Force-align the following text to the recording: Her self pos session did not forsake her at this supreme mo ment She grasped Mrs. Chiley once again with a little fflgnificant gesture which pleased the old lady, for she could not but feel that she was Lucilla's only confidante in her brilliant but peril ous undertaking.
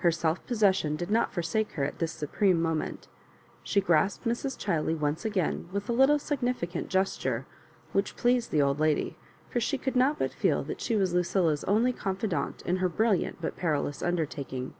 Her 0.00 0.10
self 0.12 0.46
pos 0.46 0.58
session 0.58 0.96
did 0.96 1.10
not 1.10 1.32
forsake 1.32 1.72
her 1.72 1.84
at 1.84 1.98
this 1.98 2.12
supreme 2.12 2.60
mo 2.60 2.74
ment 2.74 3.08
She 3.62 3.80
grasped 3.80 4.26
Mrs. 4.26 4.58
Chiley 4.62 4.94
once 4.94 5.24
again 5.24 5.70
with 5.72 5.88
a 5.88 5.94
little 5.94 6.18
fflgnificant 6.18 6.88
gesture 6.88 7.46
which 7.92 8.14
pleased 8.14 8.50
the 8.50 8.60
old 8.60 8.80
lady, 8.80 9.16
for 9.48 9.60
she 9.60 9.78
could 9.78 9.96
not 9.96 10.18
but 10.18 10.34
feel 10.34 10.62
that 10.64 10.82
she 10.82 10.94
was 10.94 11.14
Lucilla's 11.14 11.64
only 11.64 11.94
confidante 11.94 12.60
in 12.66 12.76
her 12.84 12.88
brilliant 12.90 13.38
but 13.40 13.56
peril 13.56 13.86
ous 13.86 14.02
undertaking. 14.02 14.74